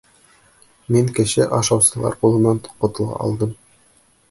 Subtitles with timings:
[0.95, 3.57] —Мин кеше ашаусылар ҡулынан ҡотола алдым.